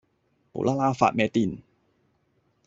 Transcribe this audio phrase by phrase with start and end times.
[0.53, 1.59] 無啦啦發咩癲